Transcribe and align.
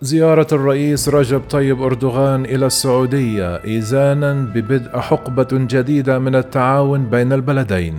زيارة 0.00 0.46
الرئيس 0.52 1.08
رجب 1.08 1.40
طيب 1.50 1.82
أردوغان 1.82 2.44
إلى 2.44 2.66
السعودية 2.66 3.64
إيزانا 3.64 4.32
ببدء 4.32 4.98
حقبة 4.98 5.48
جديدة 5.52 6.18
من 6.18 6.34
التعاون 6.34 7.06
بين 7.06 7.32
البلدين. 7.32 7.94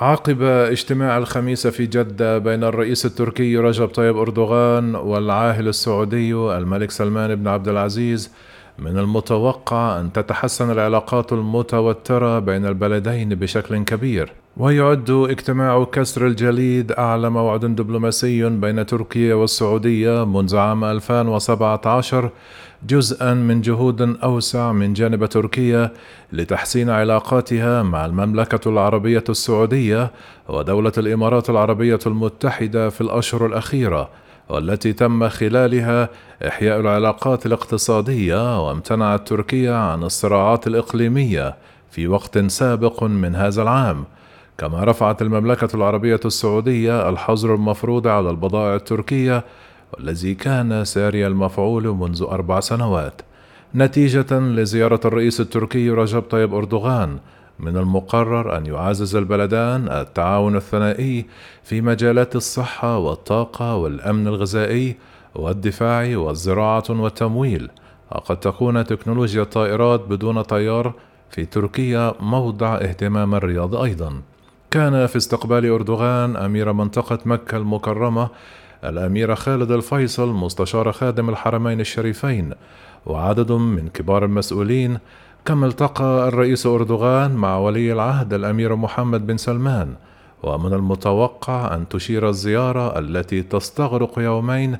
عقب 0.00 0.42
اجتماع 0.42 1.18
الخميس 1.18 1.66
في 1.66 1.86
جدة 1.86 2.38
بين 2.38 2.64
الرئيس 2.64 3.06
التركي 3.06 3.56
رجب 3.56 3.86
طيب 3.86 4.16
أردوغان 4.16 4.94
والعاهل 4.94 5.68
السعودي 5.68 6.34
الملك 6.34 6.90
سلمان 6.90 7.34
بن 7.34 7.48
عبد 7.48 7.68
العزيز 7.68 8.30
من 8.78 8.98
المتوقع 8.98 10.00
أن 10.00 10.12
تتحسن 10.12 10.70
العلاقات 10.70 11.32
المتوترة 11.32 12.38
بين 12.38 12.66
البلدين 12.66 13.28
بشكل 13.28 13.84
كبير. 13.84 14.32
ويعد 14.56 15.10
اجتماع 15.10 15.84
كسر 15.84 16.26
الجليد 16.26 16.92
أعلى 16.92 17.30
موعد 17.30 17.60
دبلوماسي 17.60 18.48
بين 18.48 18.86
تركيا 18.86 19.34
والسعودية 19.34 20.24
منذ 20.24 20.56
عام 20.56 20.84
2017 20.84 22.30
جزءا 22.88 23.34
من 23.34 23.60
جهود 23.60 24.16
أوسع 24.22 24.72
من 24.72 24.92
جانب 24.92 25.26
تركيا 25.26 25.90
لتحسين 26.32 26.90
علاقاتها 26.90 27.82
مع 27.82 28.06
المملكة 28.06 28.68
العربية 28.68 29.24
السعودية 29.28 30.10
ودولة 30.48 30.92
الإمارات 30.98 31.50
العربية 31.50 31.98
المتحدة 32.06 32.88
في 32.88 33.00
الأشهر 33.00 33.46
الأخيرة 33.46 34.08
والتي 34.48 34.92
تم 34.92 35.28
خلالها 35.28 36.08
إحياء 36.46 36.80
العلاقات 36.80 37.46
الاقتصادية 37.46 38.66
وامتنعت 38.66 39.28
تركيا 39.28 39.74
عن 39.74 40.02
الصراعات 40.02 40.66
الإقليمية 40.66 41.54
في 41.90 42.08
وقت 42.08 42.38
سابق 42.38 43.04
من 43.04 43.34
هذا 43.34 43.62
العام. 43.62 44.04
كما 44.60 44.84
رفعت 44.84 45.22
المملكة 45.22 45.68
العربية 45.74 46.20
السعودية 46.24 47.08
الحظر 47.08 47.54
المفروض 47.54 48.06
على 48.06 48.30
البضائع 48.30 48.74
التركية 48.74 49.44
والذي 49.92 50.34
كان 50.34 50.84
ساري 50.84 51.26
المفعول 51.26 51.88
منذ 51.88 52.22
أربع 52.22 52.60
سنوات. 52.60 53.22
نتيجة 53.74 54.38
لزيارة 54.38 55.00
الرئيس 55.04 55.40
التركي 55.40 55.90
رجب 55.90 56.22
طيب 56.22 56.54
أردوغان 56.54 57.18
من 57.60 57.76
المقرر 57.76 58.56
أن 58.56 58.66
يعزز 58.66 59.16
البلدان 59.16 59.88
التعاون 59.88 60.56
الثنائي 60.56 61.26
في 61.62 61.80
مجالات 61.80 62.36
الصحة 62.36 62.98
والطاقة 62.98 63.76
والأمن 63.76 64.26
الغذائي 64.26 64.96
والدفاع 65.34 66.16
والزراعة 66.16 66.84
والتمويل. 66.88 67.70
وقد 68.12 68.40
تكون 68.40 68.84
تكنولوجيا 68.84 69.42
الطائرات 69.42 70.00
بدون 70.00 70.42
طيار 70.42 70.92
في 71.30 71.44
تركيا 71.44 72.14
موضع 72.20 72.74
اهتمام 72.74 73.34
الرياض 73.34 73.76
أيضا. 73.76 74.22
كان 74.70 75.06
في 75.06 75.16
استقبال 75.16 75.66
أردوغان 75.66 76.36
أمير 76.36 76.72
منطقة 76.72 77.18
مكة 77.24 77.56
المكرمة 77.56 78.28
الأمير 78.84 79.34
خالد 79.34 79.70
الفيصل 79.70 80.28
مستشار 80.28 80.92
خادم 80.92 81.30
الحرمين 81.30 81.80
الشريفين 81.80 82.52
وعدد 83.06 83.52
من 83.52 83.88
كبار 83.88 84.24
المسؤولين 84.24 84.98
كما 85.44 85.66
التقى 85.66 86.28
الرئيس 86.28 86.66
أردوغان 86.66 87.36
مع 87.36 87.58
ولي 87.58 87.92
العهد 87.92 88.32
الأمير 88.32 88.76
محمد 88.76 89.26
بن 89.26 89.36
سلمان. 89.36 89.94
ومن 90.42 90.72
المتوقع 90.72 91.74
أن 91.74 91.88
تشير 91.88 92.28
الزيارة 92.28 92.98
التي 92.98 93.42
تستغرق 93.42 94.18
يومين 94.18 94.78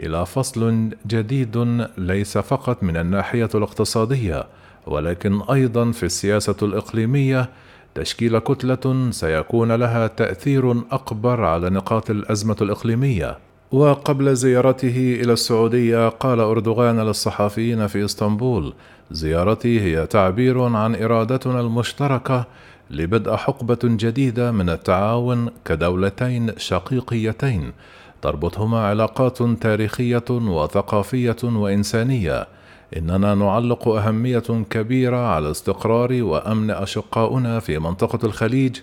إلى 0.00 0.26
فصل 0.26 0.90
جديد 1.06 1.86
ليس 1.98 2.38
فقط 2.38 2.82
من 2.82 2.96
الناحية 2.96 3.48
الاقتصادية 3.54 4.44
ولكن 4.86 5.40
أيضا 5.42 5.90
في 5.90 6.02
السياسة 6.02 6.56
الإقليمية 6.62 7.48
تشكيل 7.94 8.38
كتلة 8.38 9.10
سيكون 9.10 9.72
لها 9.72 10.06
تأثير 10.06 10.70
أكبر 10.92 11.44
على 11.44 11.70
نقاط 11.70 12.10
الأزمة 12.10 12.56
الإقليمية. 12.62 13.38
وقبل 13.72 14.34
زيارته 14.36 15.18
إلى 15.22 15.32
السعودية 15.32 16.08
قال 16.08 16.40
أردوغان 16.40 17.00
للصحفيين 17.00 17.86
في 17.86 18.04
إسطنبول: 18.04 18.74
زيارتي 19.10 19.80
هي 19.80 20.06
تعبير 20.06 20.62
عن 20.62 20.94
إرادتنا 20.94 21.60
المشتركة 21.60 22.46
لبدء 22.90 23.36
حقبة 23.36 23.78
جديدة 23.84 24.52
من 24.52 24.70
التعاون 24.70 25.50
كدولتين 25.64 26.52
شقيقيتين 26.56 27.72
تربطهما 28.22 28.86
علاقات 28.86 29.42
تاريخية 29.42 30.24
وثقافية 30.30 31.36
وإنسانية 31.44 32.46
إننا 32.96 33.34
نعلق 33.34 33.88
أهمية 33.88 34.64
كبيرة 34.70 35.16
على 35.16 35.50
استقرار 35.50 36.22
وأمن 36.22 36.70
أشقاؤنا 36.70 37.60
في 37.60 37.78
منطقة 37.78 38.26
الخليج 38.26 38.76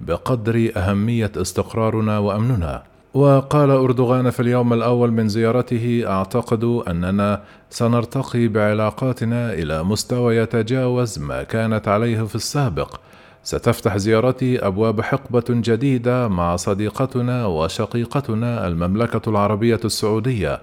بقدر 0.00 0.72
أهمية 0.76 1.32
استقرارنا 1.36 2.18
وأمننا. 2.18 2.82
وقال 3.14 3.70
أردوغان 3.70 4.30
في 4.30 4.40
اليوم 4.40 4.72
الأول 4.72 5.10
من 5.12 5.28
زيارته 5.28 6.04
أعتقد 6.06 6.64
أننا 6.64 7.42
سنرتقي 7.70 8.48
بعلاقاتنا 8.48 9.52
إلى 9.52 9.82
مستوى 9.82 10.36
يتجاوز 10.36 11.18
ما 11.18 11.42
كانت 11.42 11.88
عليه 11.88 12.22
في 12.22 12.34
السابق. 12.34 12.96
ستفتح 13.44 13.96
زيارتي 13.96 14.66
أبواب 14.66 15.00
حقبة 15.00 15.44
جديدة 15.48 16.28
مع 16.28 16.56
صديقتنا 16.56 17.46
وشقيقتنا 17.46 18.66
المملكة 18.66 19.30
العربية 19.30 19.80
السعودية. 19.84 20.60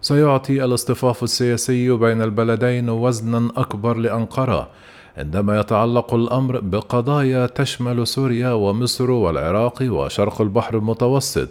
سيعطي 0.00 0.64
الاصطفاف 0.64 1.22
السياسي 1.22 1.90
بين 1.90 2.22
البلدين 2.22 2.88
وزنا 2.88 3.50
أكبر 3.56 3.96
لأنقرة. 3.96 4.68
عندما 5.16 5.60
يتعلق 5.60 6.14
الأمر 6.14 6.60
بقضايا 6.60 7.46
تشمل 7.46 8.06
سوريا 8.06 8.52
ومصر 8.52 9.10
والعراق 9.10 9.78
وشرق 9.82 10.40
البحر 10.40 10.76
المتوسط 10.76 11.48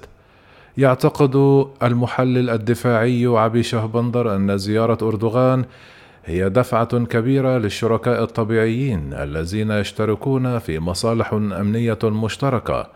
يعتقد 0.78 1.66
المحلل 1.84 2.50
الدفاعي 2.50 3.26
عبي 3.26 3.64
شهبندر 3.64 4.36
أن 4.36 4.58
زيارة 4.58 4.98
أردوغان 5.08 5.66
هي 6.26 6.50
دفعة 6.50 7.06
كبيرة 7.06 7.58
للشركاء 7.58 8.24
الطبيعيين 8.24 9.14
الذين 9.14 9.72
يشتركون 9.72 10.60
في 10.60 10.80
مصالح 10.80 11.34
أمنية 11.34 12.00
مشتركة. 12.04 12.88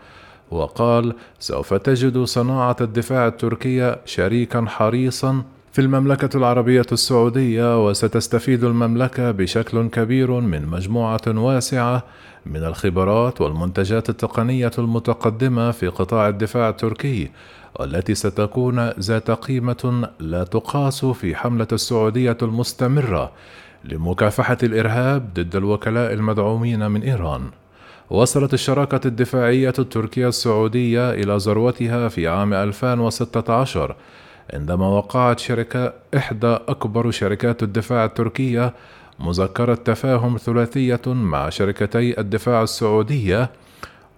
وقال 0.52 1.14
سوف 1.38 1.74
تجد 1.74 2.18
صناعة 2.24 2.76
الدفاع 2.80 3.26
التركية 3.26 4.00
شريكا 4.04 4.64
حريصا 4.68 5.42
في 5.72 5.80
المملكة 5.80 6.36
العربية 6.36 6.86
السعودية 6.92 7.86
وستستفيد 7.86 8.64
المملكة 8.64 9.30
بشكل 9.30 9.88
كبير 9.88 10.30
من 10.40 10.66
مجموعة 10.66 11.20
واسعة 11.26 12.02
من 12.46 12.64
الخبرات 12.64 13.40
والمنتجات 13.40 14.10
التقنية 14.10 14.70
المتقدمة 14.78 15.70
في 15.70 15.88
قطاع 15.88 16.28
الدفاع 16.28 16.68
التركي 16.68 17.30
والتي 17.80 18.14
ستكون 18.14 18.88
ذات 18.88 19.30
قيمة 19.30 20.08
لا 20.18 20.44
تقاس 20.44 21.04
في 21.04 21.36
حملة 21.36 21.68
السعودية 21.72 22.36
المستمرة 22.42 23.32
لمكافحة 23.84 24.58
الإرهاب 24.62 25.34
ضد 25.34 25.56
الوكلاء 25.56 26.12
المدعومين 26.12 26.90
من 26.90 27.02
إيران. 27.02 27.50
وصلت 28.12 28.54
الشراكة 28.54 29.00
الدفاعية 29.06 29.72
التركية 29.78 30.28
السعودية 30.28 31.10
إلى 31.10 31.36
ذروتها 31.36 32.08
في 32.08 32.28
عام 32.28 32.54
2016 32.54 33.96
عندما 34.54 34.88
وقعت 34.88 35.38
شركة 35.38 35.92
إحدى 36.16 36.46
أكبر 36.46 37.10
شركات 37.10 37.62
الدفاع 37.62 38.04
التركية 38.04 38.74
مذكرة 39.20 39.74
تفاهم 39.74 40.36
ثلاثية 40.36 41.00
مع 41.06 41.48
شركتي 41.48 42.20
الدفاع 42.20 42.62
السعودية 42.62 43.50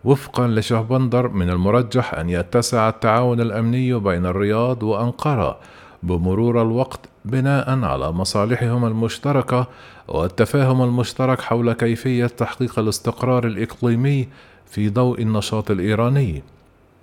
وفقا 0.04 0.46
لشهبندر 0.46 1.28
من 1.28 1.50
المرجح 1.50 2.14
أن 2.14 2.30
يتسع 2.30 2.88
التعاون 2.88 3.40
الأمني 3.40 3.94
بين 3.94 4.26
الرياض 4.26 4.82
وأنقرة 4.82 5.58
بمرور 6.04 6.62
الوقت 6.62 7.00
بناء 7.24 7.84
على 7.84 8.12
مصالحهم 8.12 8.84
المشتركة 8.84 9.66
والتفاهم 10.08 10.82
المشترك 10.82 11.40
حول 11.40 11.72
كيفية 11.72 12.26
تحقيق 12.26 12.78
الاستقرار 12.78 13.46
الإقليمي 13.46 14.28
في 14.66 14.88
ضوء 14.88 15.22
النشاط 15.22 15.70
الإيراني. 15.70 16.42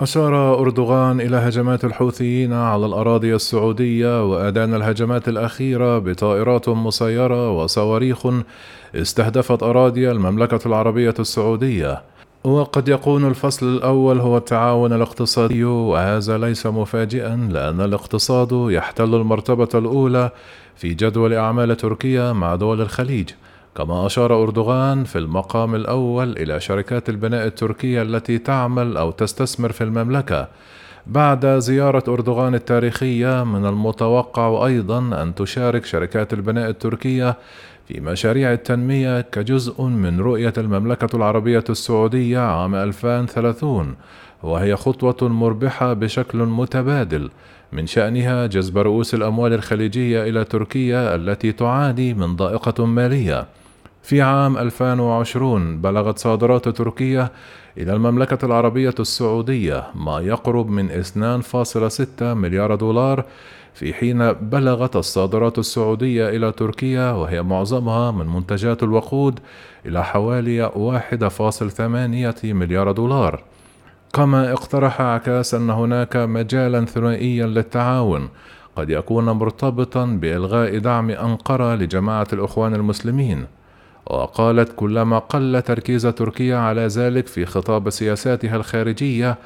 أشار 0.02 0.60
أردوغان 0.60 1.22
إلى 1.22 1.38
هجمات 1.38 1.86
الحوثيين 1.86 2.54
على 2.54 2.86
الأراضي 2.86 3.36
السعودية 3.36 4.32
وأدان 4.32 4.74
الهجمات 4.74 5.28
الأخيرة 5.28 6.00
بطائرات 6.00 6.70
مسيرة 6.70 7.52
وصواريخ 7.52 8.28
استهدفت 8.96 9.64
أراضي 9.64 10.12
المملكة 10.12 10.60
العربية 10.66 11.14
السعودية. 11.20 12.02
وقد 12.44 12.88
يكون 12.88 13.28
الفصل 13.28 13.76
الأول 13.76 14.20
هو 14.20 14.38
التعاون 14.38 14.94
الاقتصادي 14.94 15.64
وهذا 15.64 16.38
ليس 16.38 16.66
مفاجئا 16.66 17.36
لأن 17.52 17.82
الاقتصاد 17.82 18.50
يحتل 18.52 19.16
المرتبة 19.16 19.70
الأولى 19.76 20.30
في 20.76 20.94
جدول 20.94 21.34
أعمال 21.34 21.78
تركيا 21.78 22.34
مع 22.34 22.56
دول 22.56 22.82
الخليج. 22.82 23.30
كما 23.76 24.06
أشار 24.06 24.44
أردوغان 24.44 25.04
في 25.04 25.18
المقام 25.18 25.76
الأول 25.76 26.38
إلى 26.38 26.60
شركات 26.60 27.10
البناء 27.10 27.46
التركية 27.48 28.02
التي 28.02 28.38
تعمل 28.38 28.98
أو 28.98 29.12
تستثمر 29.12 29.72
في 29.72 29.84
المملكة. 29.84 30.48
بعد 31.08 31.46
زيارة 31.46 32.04
أردوغان 32.08 32.56
التاريخية 32.56 33.44
من 33.44 33.66
المتوقع 33.66 34.66
أيضا 34.66 35.00
أن 35.24 35.36
تشارك 35.36 35.86
شركات 35.86 36.34
البناء 36.34 36.70
التركية 36.70 37.38
في 37.88 38.00
مشاريع 38.00 38.54
التنمية 38.54 39.22
كجزء 39.22 39.84
من 39.84 40.20
رؤية 40.20 40.54
المملكة 40.58 41.16
العربية 41.16 41.64
السعودية 41.70 42.40
عام 42.40 42.76
2030 42.76 43.96
وهي 44.44 44.76
خطوة 44.76 45.30
مربحة 45.30 45.94
بشكل 45.94 46.38
متبادل 46.38 47.30
من 47.72 47.88
شأنها 47.88 48.48
جذب 48.48 48.78
رؤوس 48.78 49.14
الأموال 49.14 49.54
الخليجية 49.54 50.24
إلى 50.24 50.44
تركيا 50.44 51.16
التي 51.16 51.52
تعاني 51.52 52.14
من 52.14 52.36
ضائقة 52.36 52.86
مالية. 52.86 53.48
في 54.04 54.22
عام 54.22 54.58
2020 54.58 55.82
بلغت 55.82 56.18
صادرات 56.18 56.70
تركيا 56.70 57.30
إلى 57.78 57.94
المملكة 57.94 58.46
العربية 58.46 58.96
السعودية 59.00 59.84
ما 59.96 60.20
يقرب 60.20 60.70
من 60.70 61.04
2.6 61.04 62.24
مليار 62.24 62.76
دولار 62.76 63.26
في 63.74 63.94
حين 63.94 64.34
بلغت 64.34 64.96
الصادرات 64.96 65.60
السعودية 65.60 66.30
إلى 66.30 66.52
تركيا 66.52 67.12
وهي 67.12 67.44
معظمها 67.44 68.12
من 68.12 68.28
منتجات 68.28 68.84
الوقود 68.84 69.40
إلى 69.86 70.04
حوالي 70.04 70.70
1.8 70.70 72.46
مليار 72.46 72.92
دولار. 72.92 73.44
كما 74.14 74.54
اقترح 74.54 75.02
عكاس 75.02 75.54
أن 75.54 75.70
هناك 75.70 76.16
مجالا 76.16 76.86
ثنائيا 76.86 77.48
للتعاون 77.48 78.30
قد 78.76 78.90
يكون 78.90 79.30
مرتبطا 79.30 80.06
بإلغاء 80.06 80.78
دعم 80.78 81.10
أنقرة 81.10 81.76
لجماعة 81.76 82.28
الإخوان 82.34 82.76
المسلمين. 82.76 83.46
وقالت 84.06 84.74
كلما 84.76 85.20
قل 85.20 85.62
تركيز 85.62 86.02
تركيا 86.02 86.58
على 86.58 86.88
ذلك 86.88 87.28
في 87.28 87.46
خطاب 87.46 87.90
سياساتها 87.90 88.56
الخارجية 88.56 89.38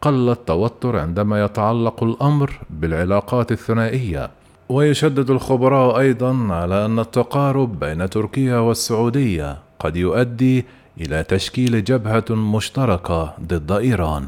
قل 0.00 0.30
التوتر 0.30 0.96
عندما 0.96 1.44
يتعلق 1.44 2.02
الأمر 2.02 2.52
بالعلاقات 2.70 3.52
الثنائية. 3.52 4.30
ويشدد 4.68 5.30
الخبراء 5.30 5.98
أيضا 5.98 6.46
على 6.50 6.84
أن 6.84 6.98
التقارب 6.98 7.80
بين 7.80 8.10
تركيا 8.10 8.58
والسعودية 8.58 9.58
قد 9.78 9.96
يؤدي 9.96 10.64
إلى 11.00 11.22
تشكيل 11.22 11.84
جبهة 11.84 12.24
مشتركة 12.30 13.34
ضد 13.40 13.72
إيران. 13.72 14.26